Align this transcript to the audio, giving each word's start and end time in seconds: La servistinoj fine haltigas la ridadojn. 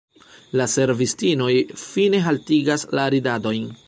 La 0.59 0.65
servistinoj 0.75 1.51
fine 1.83 2.21
haltigas 2.29 2.87
la 3.01 3.05
ridadojn. 3.17 3.69